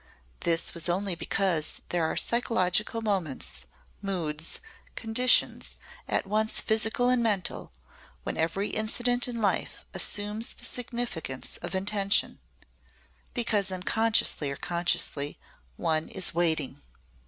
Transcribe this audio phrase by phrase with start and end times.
[0.39, 3.67] This was only because there are psychological moments,
[4.01, 4.59] moods,
[4.95, 5.77] conditions
[6.07, 7.71] at once physical and mental
[8.23, 12.39] when every incident in life assumes the significance of intention
[13.35, 15.37] because unconsciously or consciously
[15.77, 16.81] one is waiting.